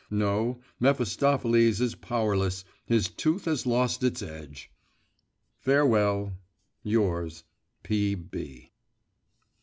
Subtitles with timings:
[0.25, 4.71] No, Mephistopheles is powerless, his tooth has lost its edge.…
[5.59, 6.33] Farewell.
[6.81, 7.43] Yours,
[7.83, 8.15] P.
[8.15, 8.71] B.